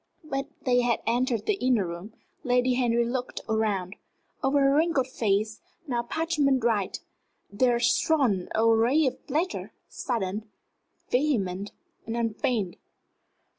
But 0.23 0.47
they 0.63 0.81
had 0.81 1.03
entered 1.05 1.45
the 1.45 1.59
inner 1.63 1.85
room. 1.85 2.15
Lady 2.43 2.73
Henry 2.73 3.05
looked 3.05 3.41
round. 3.47 3.97
Over 4.43 4.59
her 4.61 4.73
wrinkled 4.73 5.05
face, 5.05 5.61
now 5.85 6.01
parchment 6.01 6.63
white, 6.63 7.01
there 7.51 7.79
shone 7.79 8.47
a 8.55 8.67
ray 8.67 9.05
of 9.05 9.27
pleasure 9.27 9.73
sudden, 9.89 10.49
vehement, 11.11 11.71
and 12.07 12.17
unfeigned. 12.17 12.77